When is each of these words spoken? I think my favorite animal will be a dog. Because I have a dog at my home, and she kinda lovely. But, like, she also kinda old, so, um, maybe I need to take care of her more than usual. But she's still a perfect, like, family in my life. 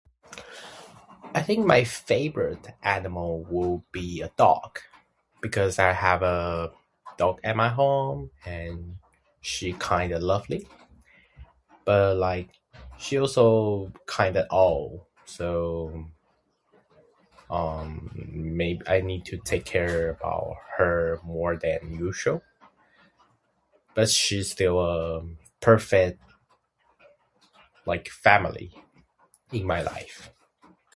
I 1.37 1.41
think 1.41 1.65
my 1.65 1.83
favorite 1.85 2.65
animal 2.83 3.29
will 3.55 3.77
be 3.97 4.09
a 4.21 4.29
dog. 4.45 4.71
Because 5.45 5.73
I 5.79 5.91
have 5.93 6.21
a 6.37 6.71
dog 7.21 7.35
at 7.49 7.55
my 7.63 7.69
home, 7.81 8.17
and 8.55 8.75
she 9.49 9.67
kinda 9.91 10.17
lovely. 10.33 10.61
But, 11.87 12.07
like, 12.27 12.49
she 13.03 13.13
also 13.23 13.47
kinda 14.17 14.41
old, 14.65 14.91
so, 15.37 15.45
um, 17.59 17.87
maybe 18.61 18.81
I 18.95 18.97
need 19.09 19.23
to 19.31 19.35
take 19.51 19.65
care 19.75 19.95
of 20.33 20.47
her 20.77 20.95
more 21.35 21.53
than 21.65 21.79
usual. 22.07 22.39
But 23.95 24.07
she's 24.21 24.47
still 24.55 24.77
a 24.93 24.95
perfect, 25.67 26.19
like, 27.91 28.05
family 28.25 28.69
in 29.57 29.63
my 29.73 29.81
life. 29.93 30.17